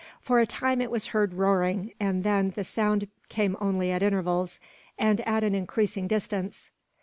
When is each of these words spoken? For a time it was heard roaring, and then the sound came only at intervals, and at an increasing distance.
For 0.19 0.39
a 0.39 0.47
time 0.47 0.81
it 0.81 0.89
was 0.89 1.05
heard 1.13 1.35
roaring, 1.35 1.93
and 1.99 2.23
then 2.23 2.53
the 2.55 2.63
sound 2.63 3.07
came 3.29 3.55
only 3.61 3.91
at 3.91 4.01
intervals, 4.01 4.59
and 4.97 5.21
at 5.27 5.43
an 5.43 5.53
increasing 5.53 6.07
distance. 6.07 6.71